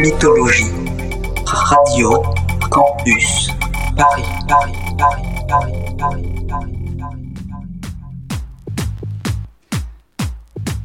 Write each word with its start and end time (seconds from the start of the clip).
mythologie. 0.00 0.64
Radio 1.44 2.22
Campus 2.70 3.50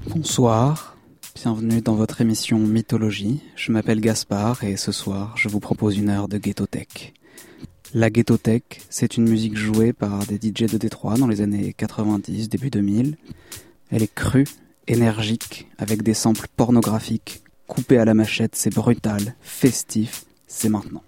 Bonsoir, 0.09 0.97
bienvenue 1.33 1.81
dans 1.81 1.95
votre 1.95 2.19
émission 2.19 2.59
Mythologie. 2.59 3.41
Je 3.55 3.71
m'appelle 3.71 4.01
Gaspard 4.01 4.65
et 4.65 4.75
ce 4.75 4.91
soir, 4.91 5.35
je 5.37 5.47
vous 5.47 5.61
propose 5.61 5.97
une 5.97 6.09
heure 6.09 6.27
de 6.27 6.37
Ghetto 6.37 6.65
Tech. 6.65 7.13
La 7.93 8.09
Ghetto 8.09 8.35
Tech, 8.35 8.63
c'est 8.89 9.15
une 9.15 9.29
musique 9.29 9.55
jouée 9.55 9.93
par 9.93 10.25
des 10.25 10.35
DJ 10.35 10.69
de 10.69 10.77
Détroit 10.77 11.15
dans 11.15 11.27
les 11.27 11.39
années 11.39 11.71
90, 11.71 12.49
début 12.49 12.69
2000. 12.69 13.15
Elle 13.91 14.03
est 14.03 14.13
crue, 14.13 14.47
énergique, 14.87 15.69
avec 15.77 16.03
des 16.03 16.13
samples 16.13 16.47
pornographiques 16.57 17.44
coupé 17.67 17.97
à 17.97 18.05
la 18.05 18.13
machette, 18.13 18.55
c'est 18.55 18.73
brutal, 18.73 19.35
festif, 19.41 20.25
c'est 20.47 20.69
maintenant. 20.69 21.03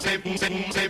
Say, 0.00 0.18
boom, 0.18 0.89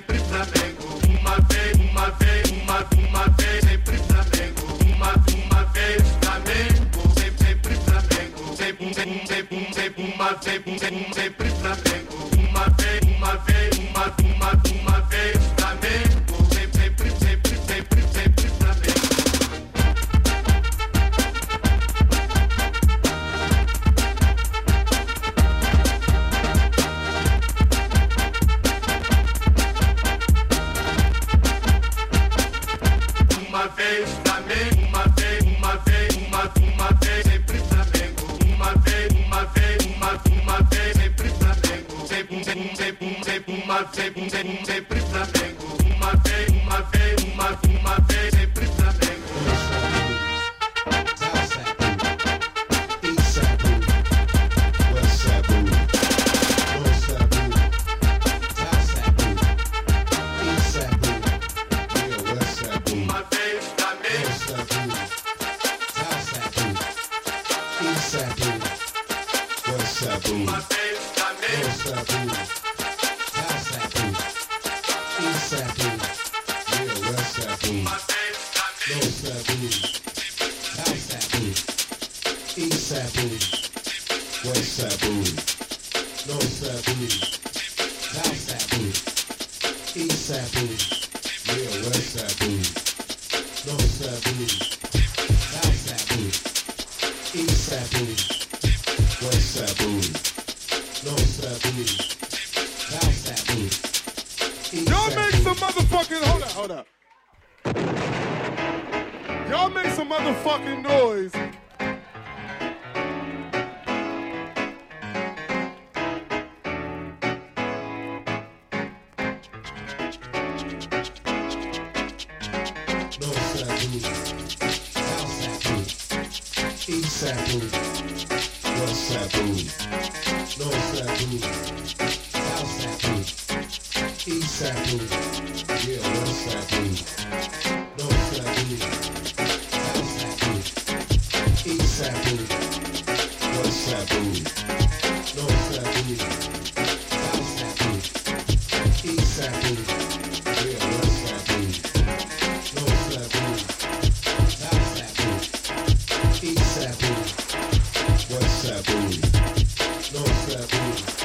that. 160.66 161.19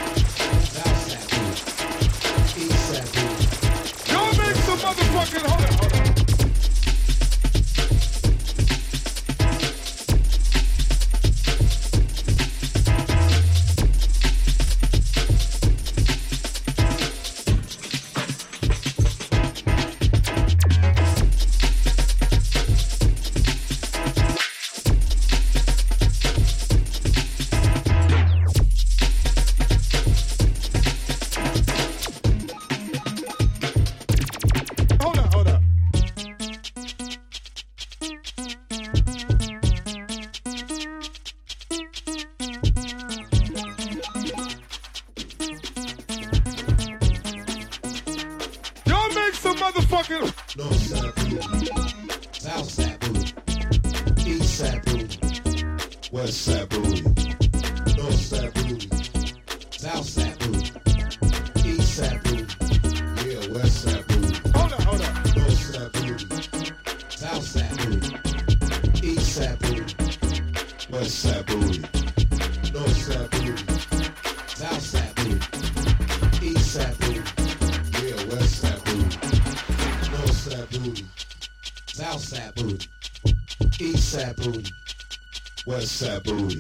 Side 85.96 86.24
booty. 86.24 86.58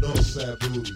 North 0.00 0.24
side 0.24 0.56
booty. 0.60 0.94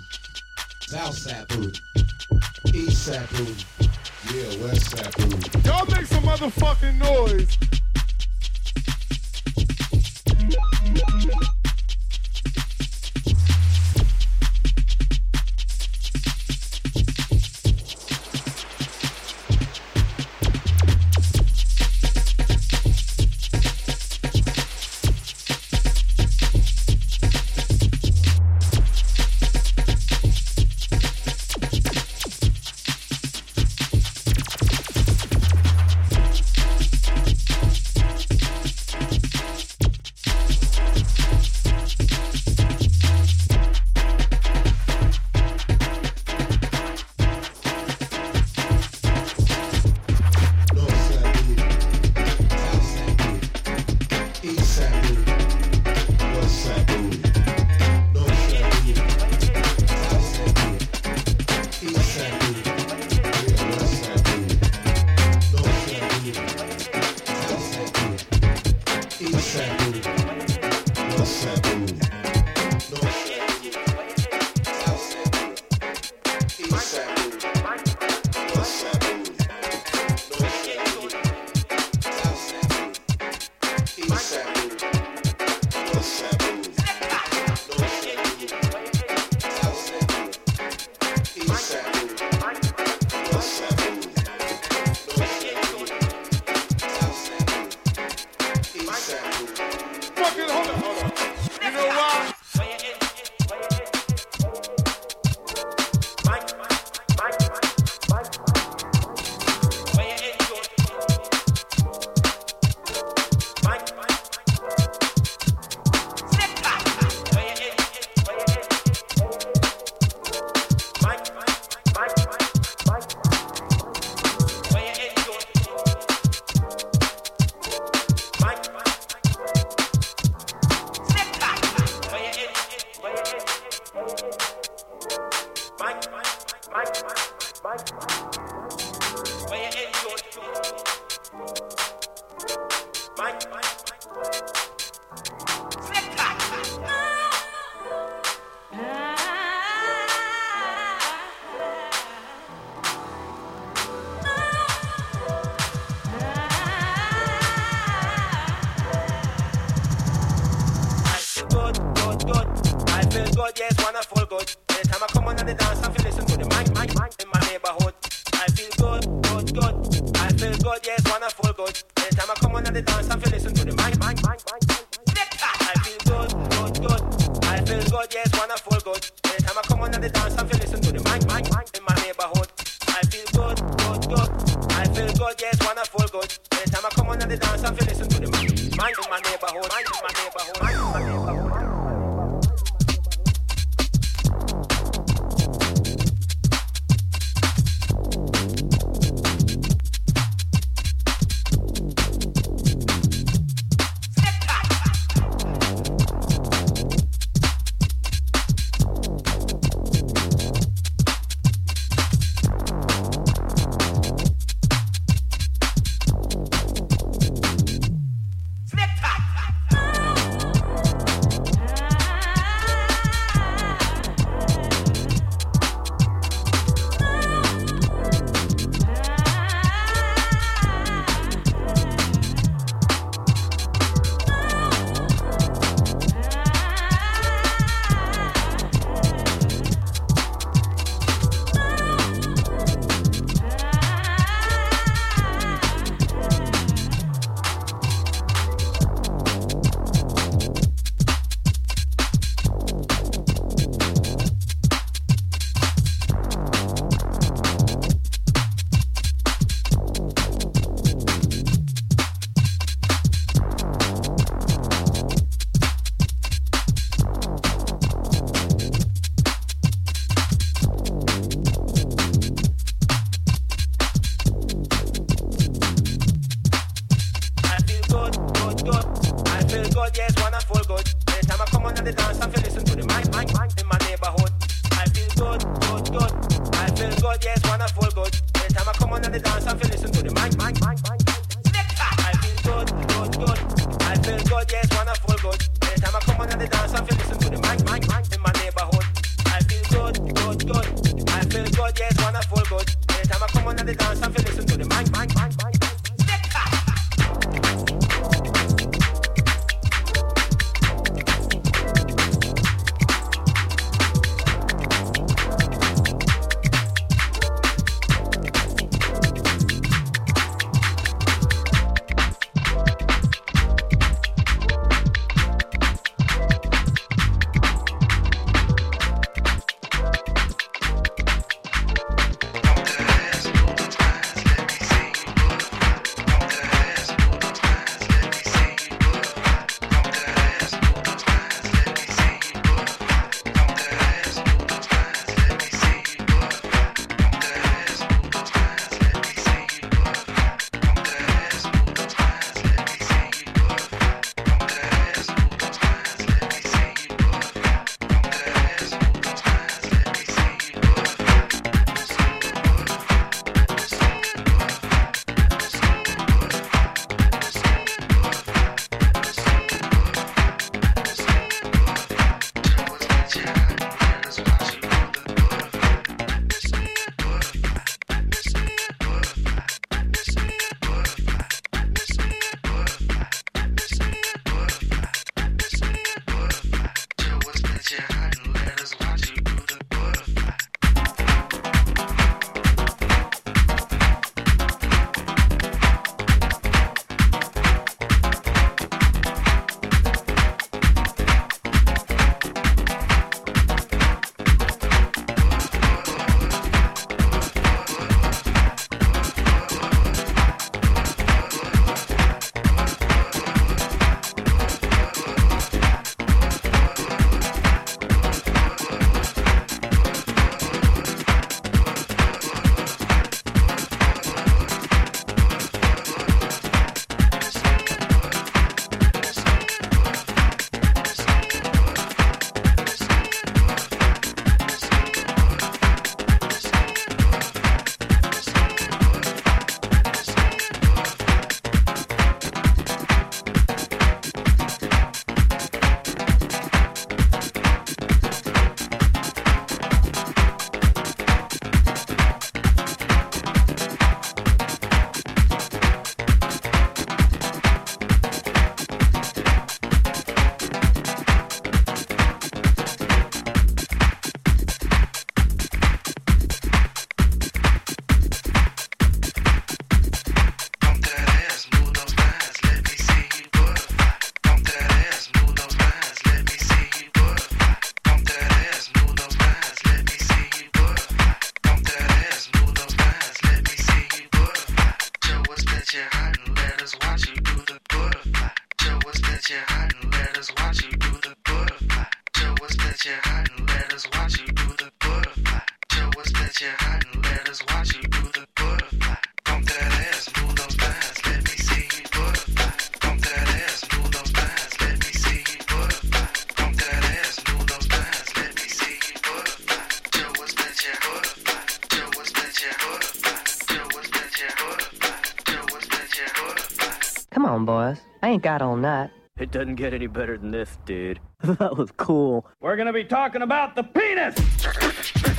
I 518.10 518.14
ain't 518.14 518.24
got 518.24 518.42
all 518.42 518.56
night. 518.56 518.90
It 519.20 519.30
doesn't 519.30 519.54
get 519.54 519.72
any 519.72 519.86
better 519.86 520.18
than 520.18 520.32
this, 520.32 520.58
dude. 520.66 520.98
that 521.22 521.56
was 521.56 521.70
cool. 521.76 522.26
We're 522.40 522.56
gonna 522.56 522.72
be 522.72 522.82
talking 522.82 523.22
about 523.22 523.54
the 523.54 523.62
penis. 523.62 524.16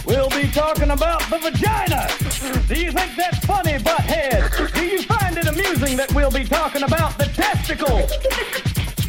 We'll 0.05 0.29
be 0.29 0.51
talking 0.51 0.89
about 0.91 1.21
the 1.29 1.38
vagina. 1.38 2.10
Do 2.67 2.75
you 2.75 2.91
think 2.91 3.15
that's 3.15 3.45
funny, 3.45 3.77
butthead? 3.77 4.74
Do 4.74 4.86
you 4.86 5.03
find 5.03 5.38
it 5.38 5.48
amusing 5.48 5.95
that 5.95 6.13
we'll 6.13 6.31
be 6.31 6.43
talking 6.43 6.83
about 6.83 7.17
the 7.17 7.27
testicle? 7.27 8.10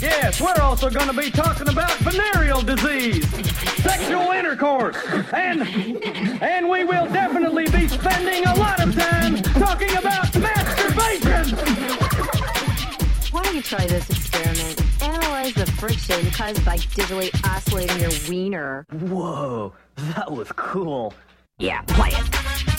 Yes, 0.00 0.40
we're 0.40 0.62
also 0.62 0.88
gonna 0.88 1.12
be 1.12 1.32
talking 1.32 1.68
about 1.68 1.90
venereal 1.98 2.62
disease, 2.62 3.28
sexual 3.82 4.30
intercourse, 4.30 4.96
and 5.32 5.62
and 6.40 6.68
we 6.68 6.84
will 6.84 7.06
definitely 7.06 7.64
be 7.64 7.88
spending 7.88 8.44
a 8.46 8.54
lot 8.54 8.80
of 8.80 8.94
time 8.94 9.42
talking 9.42 9.96
about 9.96 10.31
you 13.52 13.62
try 13.62 13.87
this 13.87 14.09
experiment? 14.09 15.02
Analyze 15.02 15.52
the 15.54 15.66
friction 15.73 16.30
caused 16.30 16.64
by 16.64 16.76
digitally 16.78 17.30
oscillating 17.44 18.00
your 18.00 18.11
wiener. 18.28 18.87
Whoa, 18.90 19.75
that 19.97 20.32
was 20.32 20.50
cool. 20.52 21.12
Yeah, 21.59 21.82
play 21.82 22.11
it. 22.12 22.72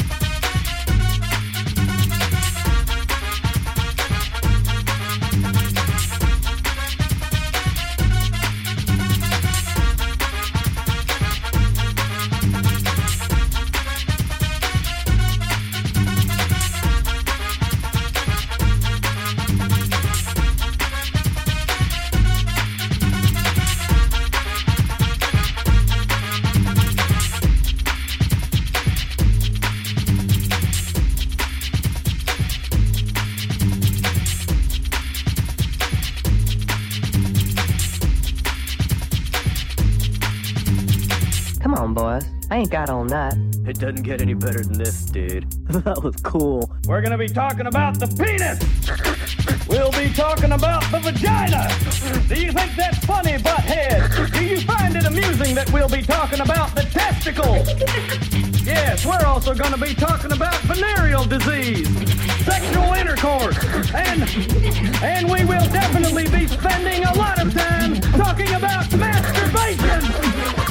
Ain't 42.64 42.72
got. 42.72 42.90
It 43.68 43.80
doesn't 43.80 44.04
get 44.04 44.22
any 44.22 44.34
better 44.34 44.64
than 44.64 44.78
this, 44.78 45.06
dude. 45.06 45.52
that 45.70 46.02
was 46.04 46.16
cool. 46.18 46.72
We're 46.86 47.02
gonna 47.02 47.18
be 47.18 47.28
talking 47.28 47.68
about 47.68 48.00
the 48.00 48.08
penis. 48.08 48.60
We'll 49.68 49.92
be 49.92 50.14
talking 50.14 50.52
about 50.52 50.84
the 50.92 51.00
vagina. 51.00 51.68
Do 52.28 52.42
you 52.42 52.52
think 52.52 52.76
that's 52.76 53.04
funny, 53.06 53.34
butthead? 53.34 54.34
Do 54.34 54.46
you 54.46 54.62
find 54.62 54.96
it 54.96 55.06
amusing 55.06 55.56
that 55.56 55.72
we'll 55.72 55.90
be 55.90 56.02
talking 56.02 56.40
about 56.40 56.76
the 56.76 56.84
testicle? 56.84 57.56
Yes, 58.66 59.06
we're 59.06 59.26
also 59.26 59.54
gonna 59.54 59.78
be 59.78 59.94
talking 59.94 60.32
about 60.32 60.56
venereal 60.62 61.26
disease, 61.26 61.90
sexual 62.46 62.94
intercourse, 62.94 63.58
and 63.94 64.24
and 65.04 65.30
we 65.30 65.44
will 65.44 65.68
definitely 65.70 66.30
be 66.30 66.48
spending 66.48 67.04
a 67.04 67.14
lot 67.16 67.42
of 67.42 67.54
time 67.54 68.00
talking 68.14 68.54
about 68.54 68.92
masturbation. 68.96 70.63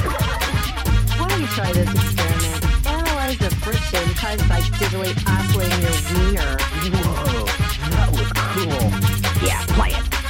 Don't 1.43 1.51
try 1.51 1.73
this 1.73 1.93
experiment? 1.93 2.87
Analyze 2.87 3.37
the 3.37 3.49
friction 3.55 4.15
caused 4.15 4.47
by 4.47 4.61
digitally 4.61 5.11
oscillating 5.27 5.81
your 5.81 5.91
wiener. 6.23 6.57
Whoa, 7.03 7.43
that 7.89 8.09
was 8.13 8.31
cool. 8.31 9.45
Yeah, 9.45 9.65
play 9.75 9.89
it. 9.89 10.22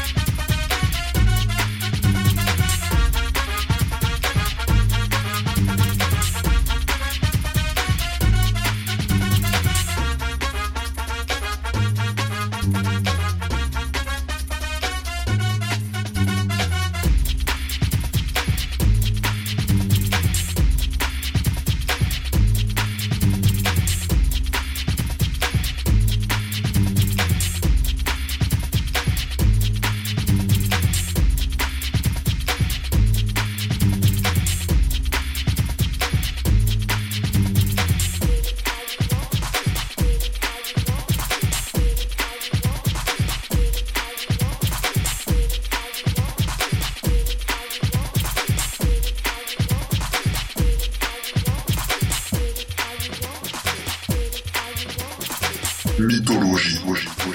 Mythologie, 56.06 56.80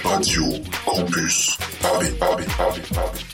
Radio, 0.04 0.44
Campus, 0.84 1.56
Paris, 1.80 2.10
Paris, 2.18 2.46
Paris, 2.56 2.82
Paris. 2.92 3.27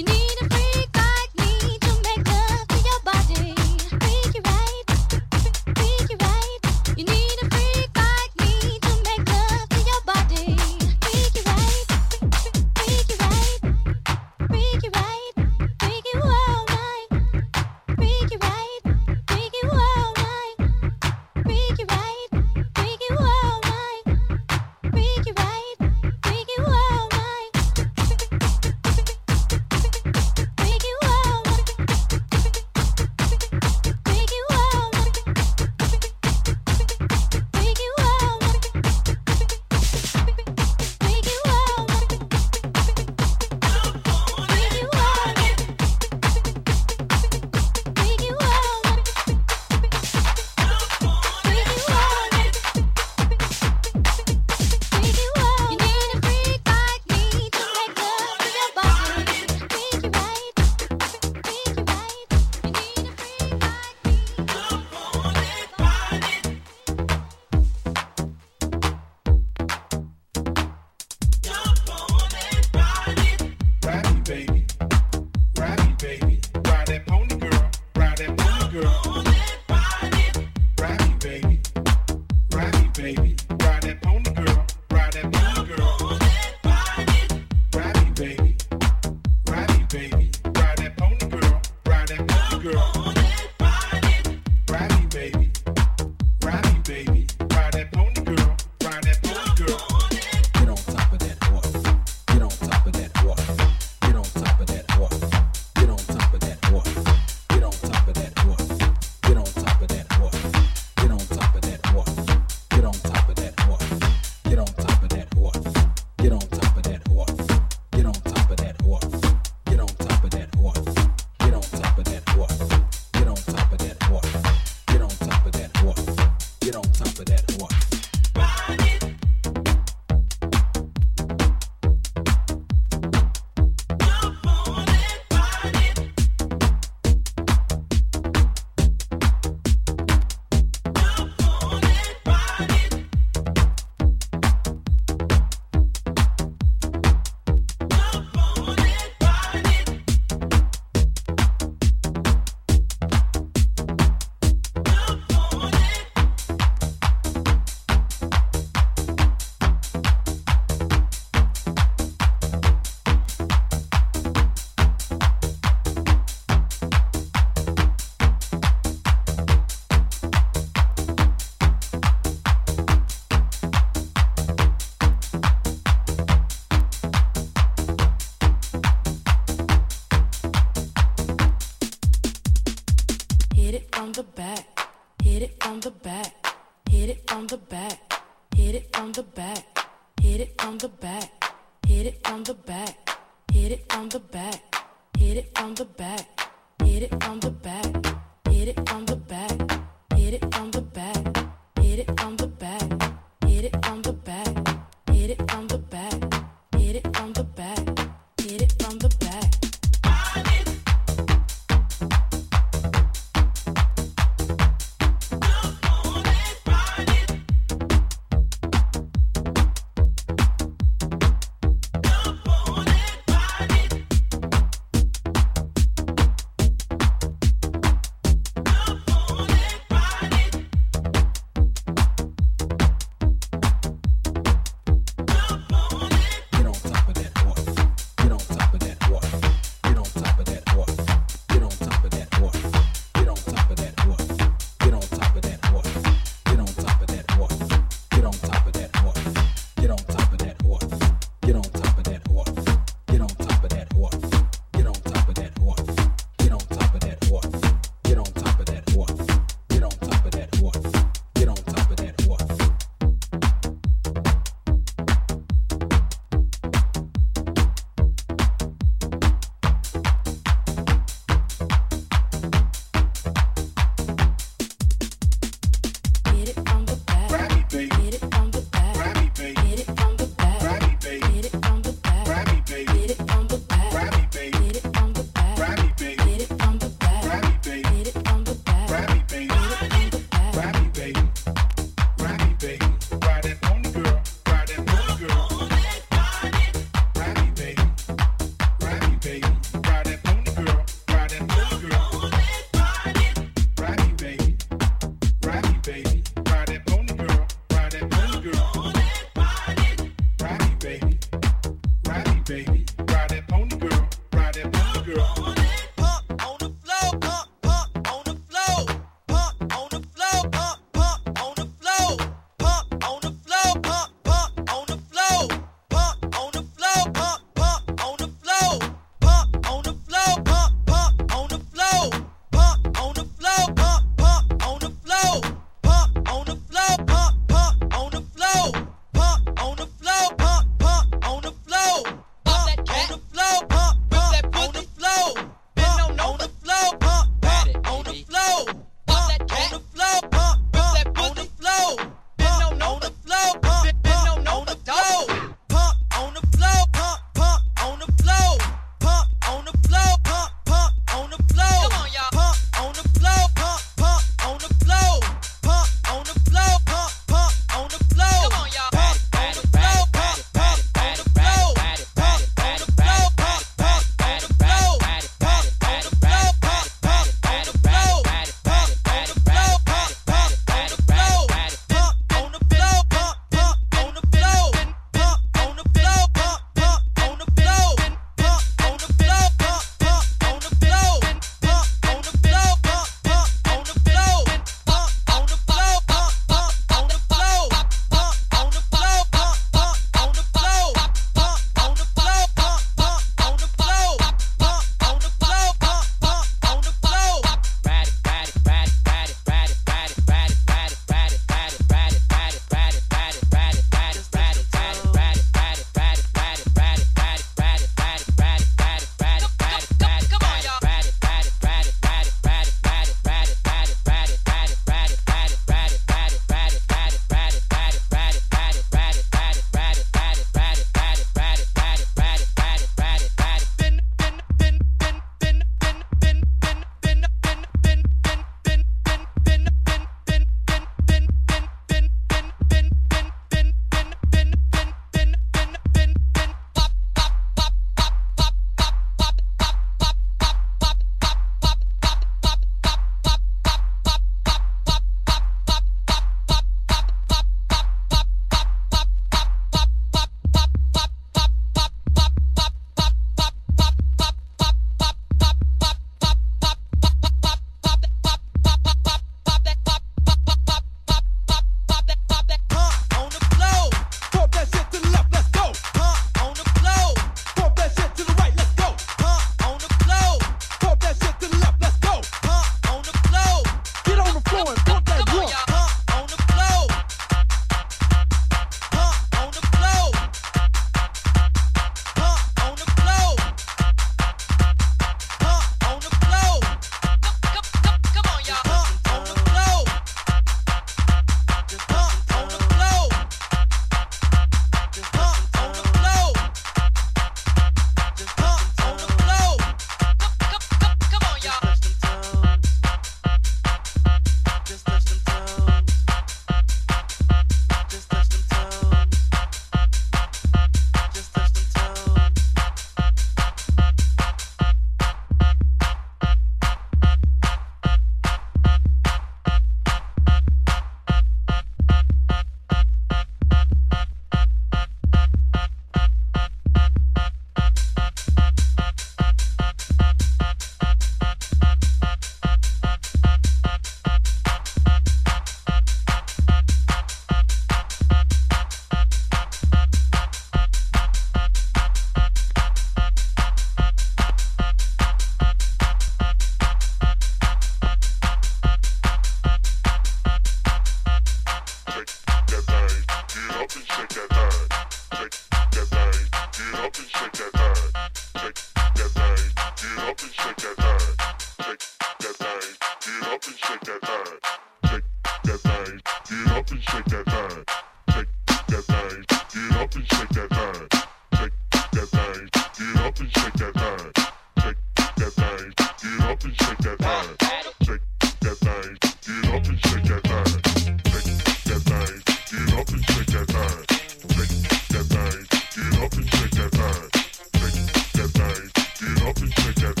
nothing 599.31 599.51
to 599.51 599.81
get 599.81 600.00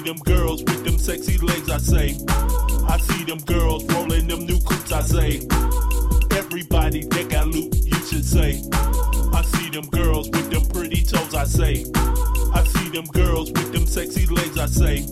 see 0.00 0.12
them 0.12 0.18
girls 0.18 0.62
with 0.64 0.84
them 0.84 0.98
sexy 0.98 1.36
legs, 1.38 1.70
I 1.70 1.78
say. 1.78 2.16
I 2.88 2.98
see 2.98 3.24
them 3.24 3.38
girls 3.38 3.84
rolling 3.92 4.26
them 4.26 4.46
new 4.46 4.58
coops, 4.60 4.92
I 4.92 5.02
say. 5.02 5.46
Everybody 6.30 7.04
that 7.04 7.28
got 7.28 7.48
loot, 7.48 7.74
you 7.84 7.98
should 8.06 8.24
say. 8.24 8.62
I 9.32 9.42
see 9.42 9.70
them 9.70 9.86
girls 9.90 10.30
with 10.30 10.50
them 10.50 10.64
pretty 10.66 11.02
toes, 11.02 11.34
I 11.34 11.44
say. 11.44 11.84
I 12.54 12.64
see 12.64 12.88
them 12.90 13.06
girls 13.06 13.52
with 13.52 13.72
them 13.72 13.86
sexy 13.86 14.26
legs, 14.26 14.58
I 14.58 14.66
say. 14.66 15.06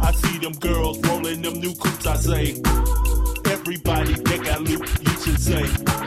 I 0.00 0.12
see 0.12 0.38
them 0.38 0.54
girls 0.54 0.98
rolling 1.06 1.42
them 1.42 1.60
new 1.60 1.74
coops, 1.74 2.06
I 2.06 2.16
say. 2.16 2.62
Everybody 3.46 4.14
that 4.14 4.40
got 4.44 4.60
loot, 4.62 4.88
you 5.02 5.12
should 5.22 5.40
say. 5.40 6.05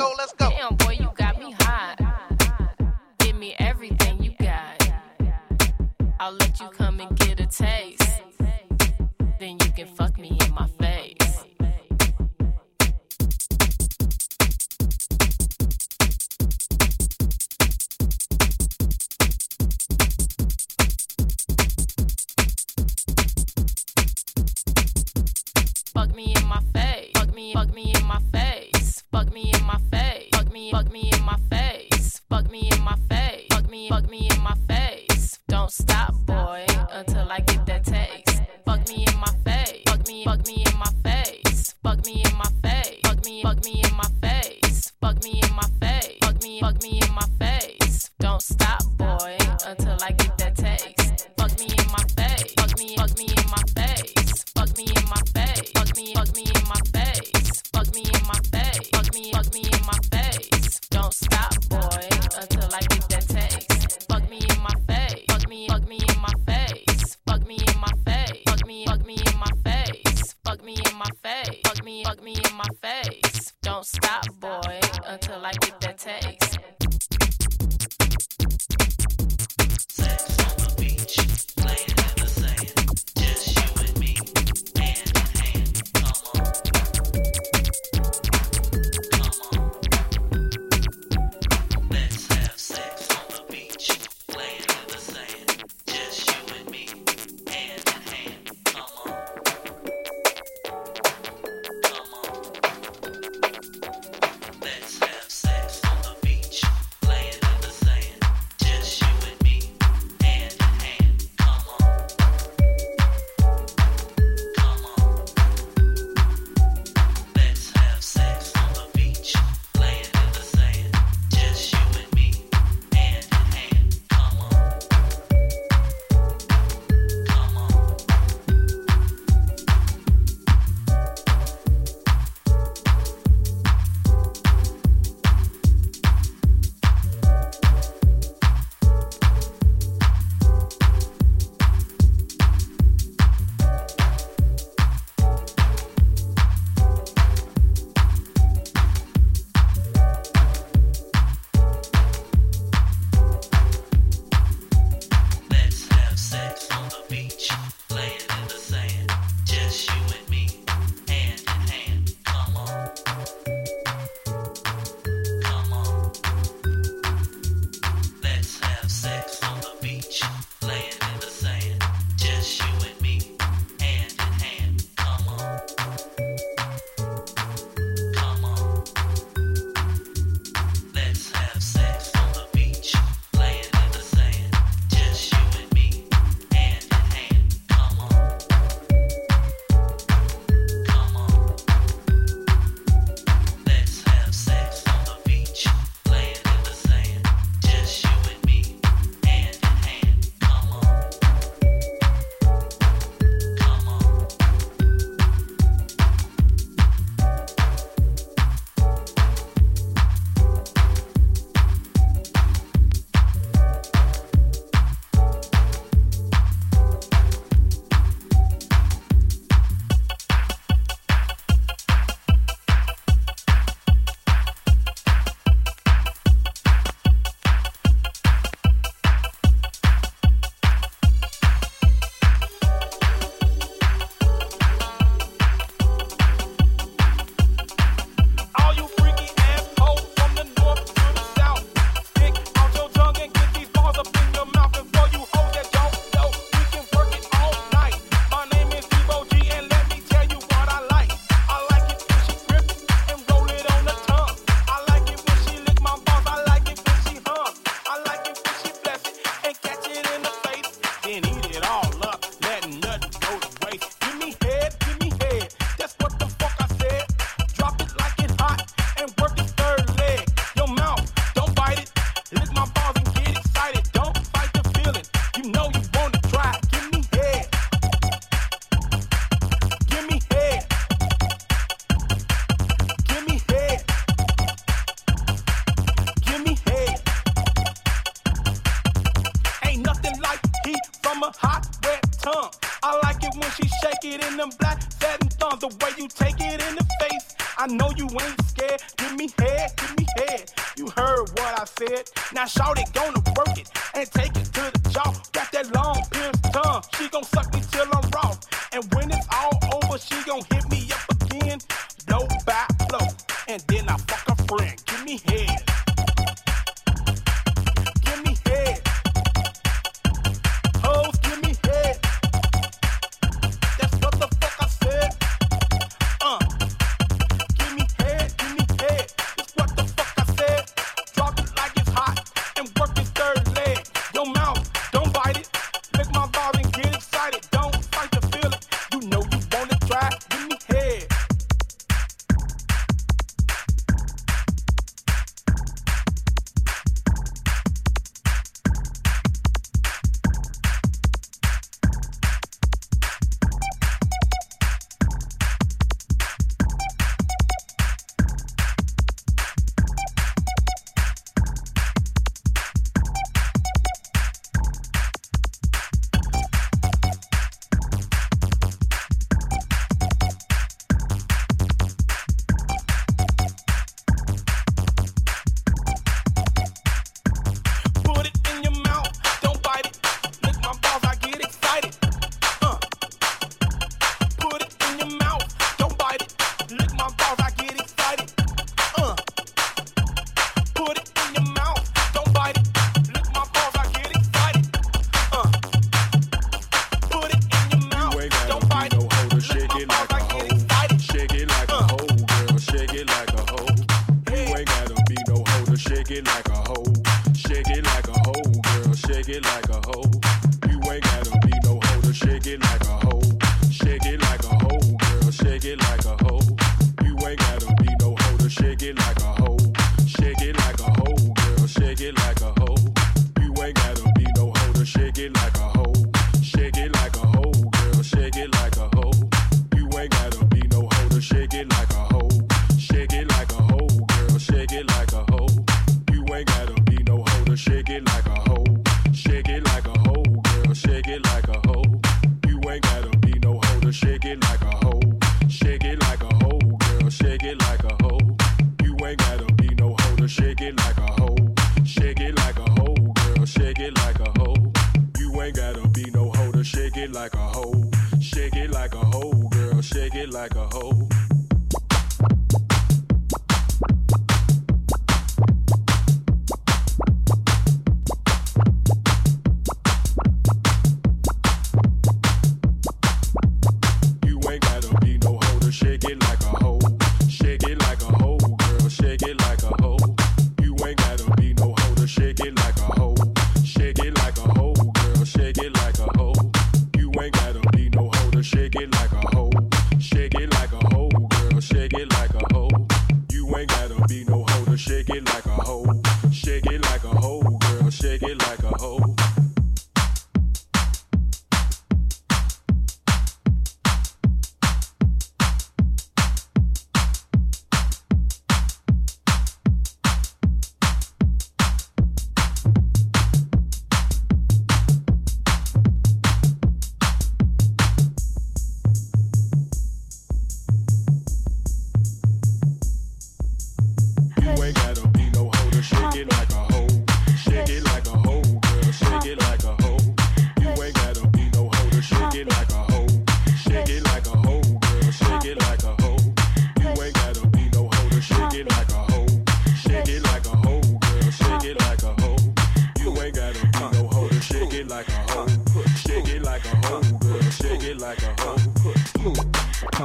Go, 0.00 0.14
let's 0.16 0.32
go. 0.32 0.49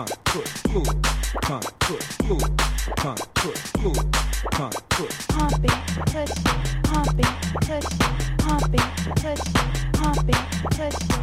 Time, 0.06 0.18
put, 0.26 0.47
food. 0.47 1.03
Time, 1.41 1.62
put, 1.80 2.03
food. 2.03 2.58
Time, 2.97 3.18
put, 3.34 3.58
food. 3.58 4.14
Time, 4.51 4.72
put. 4.89 5.14
Humping, 5.32 5.70
push, 6.06 6.30
humping, 6.86 7.26
push, 7.62 7.86
humping, 8.41 8.80
push, 9.16 9.41
humping, 9.95 10.36
push. 10.70 11.14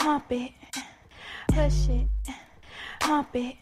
Pump 0.00 0.32
it, 0.32 0.52
push 1.48 1.88
it, 1.90 2.08
pump 3.00 3.36
it. 3.36 3.56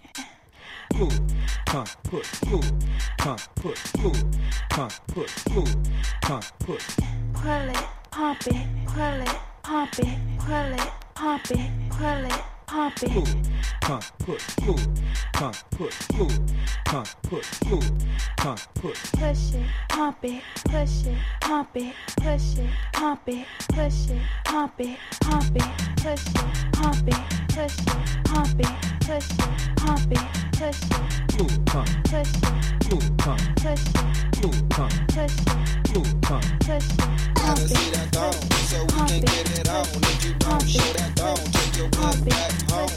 Move, 0.94 1.20
pump, 1.66 1.88
push, 2.04 2.44
move, 2.46 2.72
pump, 3.18 3.40
push, 3.56 3.96
move, 3.96 4.24
pump, 4.70 4.92
push, 5.08 5.48
move, 5.50 5.76
pump, 6.22 6.44
push. 6.60 6.86
Pull 7.34 7.68
it, 7.70 7.84
pump 8.12 8.46
it, 8.46 8.66
pull 8.86 9.20
it, 9.20 9.36
pump 9.64 9.98
it, 9.98 10.18
pull 10.38 10.72
it, 10.74 10.90
pump 11.14 11.50
it, 11.50 11.70
pull 11.90 12.24
it, 12.24 12.47
pump 12.68 13.02
it. 13.02 13.10
Move, 13.10 13.34
pump, 13.80 14.04
push, 14.18 14.44
move, 14.66 14.86
pump, 15.32 15.56
push, 15.70 16.10
move, 16.12 16.38
pump, 16.84 17.08
push, 17.22 17.64
move, 17.64 17.90
pump, 18.36 18.60
push. 18.74 19.12
Push 19.12 19.54
it, 19.54 19.66
pump 19.88 20.18
it, 20.22 20.42
push 20.66 21.06
it, 21.06 21.18
pump 21.40 21.76
it, 21.76 21.94
push 22.20 22.58
it, 22.58 22.70
pump 22.92 23.28
it, 23.28 23.46
push 23.70 24.10
it, 24.10 24.22
pump 24.44 24.80
it, 24.80 24.98
pump 25.20 25.56
it, 25.56 25.62
push 25.96 26.26
it, 26.26 26.72
pump 26.72 27.08
it, 27.08 27.16
push 27.48 27.78
it, 27.78 28.24
pump 28.24 28.60
it, 28.60 28.66
push 29.00 29.30
it, 29.30 29.76
pump 29.76 30.12
it, 30.12 30.18
push 30.52 30.82
it. 30.82 31.40
Move, 31.40 31.64
pump, 31.64 31.88
push 32.04 32.34
it, 32.34 32.92
move, 32.92 33.16
pump, 33.16 33.40
push 33.56 33.80
it, 33.80 34.44
move, 34.44 34.68
pump, 34.68 34.92
push 35.08 35.38
it, 35.38 35.94
move, 35.94 36.20
pump. 36.20 36.44
push 36.60 36.84
it, 36.84 36.98
pump 37.34 37.58
it, 37.58 37.68
see 37.68 37.90
that 37.92 38.08
thong, 38.12 38.32
so 38.68 38.82
we 38.84 39.08
can 39.08 39.20
get 39.22 39.58
it 39.58 39.68
on. 39.70 39.86
If 39.86 40.24
you 40.24 40.34
don't 40.34 40.68
show 40.68 40.92
that 40.92 41.16
thong, 41.16 41.36
take 41.52 41.76
your 41.78 41.88
butt 41.88 42.28
back 42.28 42.57
home. 42.70 42.88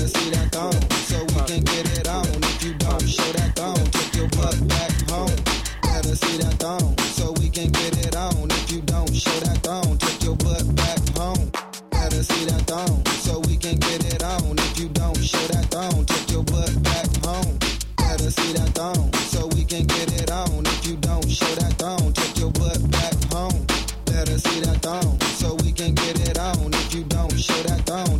See 0.00 0.30
that 0.30 0.50
thong, 0.50 0.72
so 1.04 1.20
we 1.24 1.40
can 1.46 1.62
get 1.64 1.86
it 1.98 2.08
on. 2.08 2.26
If 2.26 2.64
you 2.64 2.74
don't 2.74 3.06
show 3.06 3.32
that 3.32 3.54
thong, 3.54 3.76
take 3.90 4.14
your 4.14 4.28
butt 4.28 4.56
back 4.68 4.92
home. 5.10 5.36
See 6.14 6.38
that 6.38 6.56
thong, 6.58 6.96
so 6.98 7.32
we 7.38 7.48
can 7.50 7.70
get 7.70 7.96
it 7.98 8.16
on. 8.16 8.50
If 8.50 8.72
you 8.72 8.80
don't 8.80 9.14
show 9.14 9.38
that 9.40 9.58
thong, 9.62 9.98
take 9.98 10.22
your 10.22 10.36
butt 10.36 10.64
back 10.74 10.98
home. 11.16 11.50
See 12.20 12.44
that 12.46 12.62
thong, 12.66 13.04
so 13.22 13.40
we 13.40 13.56
can 13.56 13.78
get 13.78 14.04
it 14.04 14.22
on. 14.24 14.58
If 14.58 14.78
you 14.78 14.88
don't 14.88 15.16
show 15.22 15.46
that 15.48 15.70
thong, 15.70 16.04
take 16.06 16.30
your 16.30 16.42
butt 16.42 16.82
back 16.82 17.06
home. 17.24 17.58
See 18.30 18.52
that 18.52 18.74
thong, 18.74 19.12
so 19.14 19.46
we 19.48 19.64
can 19.64 19.86
get 19.86 20.12
it 20.20 20.30
on. 20.30 20.66
If 20.66 20.86
you 20.86 20.96
don't 20.96 21.28
show 21.30 21.54
that 21.56 21.74
thong, 21.78 22.12
take 22.12 22.38
your 22.38 22.50
butt 22.52 22.78
back 22.90 23.14
home. 23.32 23.66
See 24.38 24.60
that 24.60 24.80
thong, 24.82 25.20
so 25.20 25.54
we 25.64 25.72
can 25.72 25.94
get 25.94 26.20
it 26.28 26.38
on. 26.38 26.72
If 26.72 26.94
you 26.94 27.04
don't 27.04 27.38
show 27.38 27.62
that 27.64 27.84
thong, 27.86 28.19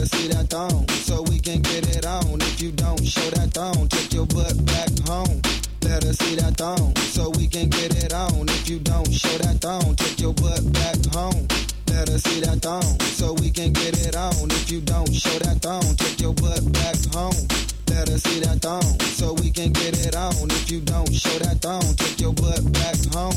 Us 0.00 0.10
see 0.12 0.28
that 0.28 0.48
thong, 0.48 0.88
so 0.88 1.20
we 1.28 1.38
can 1.38 1.60
get 1.60 1.84
it 1.94 2.06
on. 2.06 2.40
If 2.40 2.62
you 2.62 2.72
don't 2.72 3.04
show 3.04 3.28
that 3.36 3.52
thong, 3.52 3.86
take 3.88 4.14
your 4.14 4.24
butt 4.24 4.56
back 4.64 4.88
home. 5.04 5.42
Let 5.84 6.04
us 6.08 6.16
see 6.16 6.36
that 6.36 6.56
thong, 6.56 6.96
so 6.96 7.28
we 7.36 7.46
can 7.46 7.68
get 7.68 7.92
it 8.02 8.14
on. 8.14 8.48
If 8.48 8.70
you 8.70 8.78
don't 8.78 9.12
show 9.12 9.36
that 9.44 9.60
thong, 9.60 9.94
take 9.96 10.18
your 10.18 10.32
butt 10.32 10.64
back 10.72 10.96
home. 11.12 11.44
Let 11.92 12.08
us 12.08 12.22
see 12.22 12.40
that 12.40 12.62
thong, 12.62 12.98
so 13.12 13.34
we 13.44 13.50
can 13.50 13.74
get 13.74 13.92
it 14.00 14.16
on. 14.16 14.48
If 14.50 14.70
you 14.70 14.80
don't 14.80 15.12
show 15.12 15.38
that 15.40 15.60
thong, 15.60 15.84
take 15.96 16.18
your 16.18 16.32
butt 16.32 16.64
back 16.72 16.96
home. 17.12 17.44
Let 17.92 18.08
us 18.08 18.22
see 18.22 18.40
that 18.40 18.62
thong, 18.62 18.96
so 19.04 19.34
we 19.34 19.50
can 19.50 19.70
get 19.72 20.00
it 20.00 20.16
on. 20.16 20.48
If 20.48 20.70
you 20.70 20.80
don't 20.80 21.12
show 21.12 21.36
that 21.44 21.60
thong, 21.60 21.84
take 22.00 22.18
your 22.20 22.32
butt 22.32 22.64
back 22.72 22.96
home. 23.12 23.36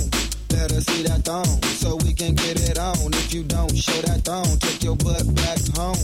Let 0.55 0.71
us 0.71 0.85
see 0.85 1.03
that 1.03 1.27
thong, 1.27 1.59
so 1.75 1.97
we 2.07 2.13
can 2.13 2.35
get 2.35 2.55
it 2.55 2.79
on. 2.79 3.11
If 3.19 3.33
you 3.33 3.43
don't 3.43 3.75
show 3.75 3.99
that 4.07 4.23
thong, 4.23 4.47
take 4.63 4.81
your 4.81 4.95
butt 4.95 5.27
back 5.35 5.59
home. 5.75 5.99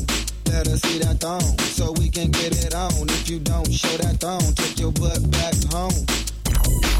Let 0.51 0.67
us 0.67 0.81
see 0.81 0.97
that 0.99 1.19
thong, 1.19 1.57
so 1.59 1.91
we 1.93 2.09
can 2.09 2.31
get 2.31 2.65
it 2.65 2.73
on. 2.73 3.07
If 3.09 3.29
you 3.29 3.39
don't 3.39 3.71
show 3.71 3.95
that 3.97 4.19
thong, 4.19 4.41
take 4.55 4.79
your 4.79 4.91
butt 4.91 5.21
back 5.29 5.53
home. 5.71 6.98